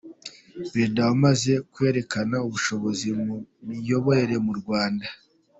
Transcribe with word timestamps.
Perezida 0.51 0.99
wamaze 1.09 1.51
kwerekana 1.73 2.35
ubushobozi 2.47 3.07
mu 3.21 3.35
miyoborere 3.67 4.35
mu 4.45 4.53
Rwanda. 4.59 5.07